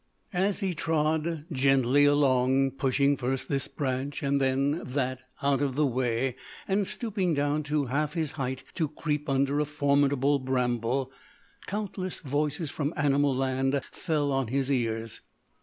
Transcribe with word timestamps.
As 0.33 0.61
he 0.61 0.73
trod 0.73 1.45
gently 1.51 2.05
along, 2.05 2.71
pushing 2.71 3.15
first 3.17 3.49
this 3.49 3.67
branch 3.67 4.23
and 4.23 4.41
then 4.41 4.81
that 4.83 5.19
out 5.43 5.61
of 5.61 5.75
the 5.75 5.85
way, 5.85 6.35
and 6.67 6.87
stooping 6.87 7.35
down 7.35 7.61
to 7.61 7.85
half 7.85 8.13
his 8.15 8.31
height 8.31 8.63
to 8.73 8.87
creep 8.87 9.29
under 9.29 9.59
a 9.59 9.65
formidable 9.65 10.39
bramble, 10.39 11.11
countless 11.67 12.17
voices 12.17 12.71
from 12.71 12.95
animal 12.97 13.35
land 13.35 13.79
fell 13.91 14.31
on 14.31 14.47
his 14.47 14.71
ears. 14.71 15.21